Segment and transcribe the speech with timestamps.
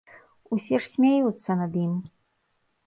[0.57, 1.93] Усе ж смяюцца над ім.